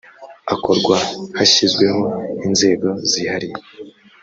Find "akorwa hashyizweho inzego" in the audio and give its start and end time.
0.53-2.87